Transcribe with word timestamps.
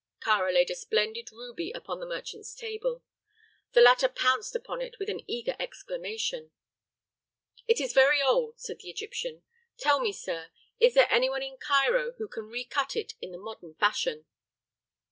Kāra 0.19 0.51
laid 0.51 0.71
a 0.71 0.75
splendid 0.75 1.31
ruby 1.31 1.71
upon 1.73 1.99
the 1.99 2.07
merchant's 2.07 2.55
table. 2.55 3.03
The 3.73 3.81
latter 3.81 4.09
pounced 4.09 4.55
upon 4.55 4.81
it 4.81 4.97
with 4.97 5.11
an 5.11 5.21
eager 5.29 5.55
exclamation. 5.59 6.49
"It 7.67 7.79
is 7.79 7.93
very 7.93 8.19
old," 8.19 8.59
said 8.59 8.79
the 8.79 8.89
Egyptian. 8.89 9.43
"Tell 9.77 9.99
me, 9.99 10.11
sir, 10.11 10.49
is 10.79 10.95
there 10.95 11.07
any 11.13 11.29
one 11.29 11.43
in 11.43 11.55
Cairo 11.57 12.13
who 12.13 12.27
can 12.27 12.47
recut 12.47 12.95
it 12.95 13.13
in 13.21 13.31
the 13.31 13.37
modern 13.37 13.75
fashion?" 13.75 14.25